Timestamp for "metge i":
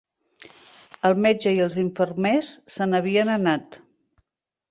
1.25-1.59